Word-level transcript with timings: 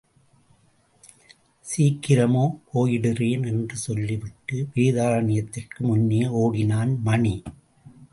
சீக்கிரமா 1.65 2.45
போயிடுறேன், 2.69 3.43
என்று 3.51 3.75
சொல்லிவிட்டு 3.83 4.57
வேதாரண்யத்திற்கு 4.75 5.79
முன்னே 5.89 6.23
ஓடினான் 6.41 6.93
மணி. 7.09 7.35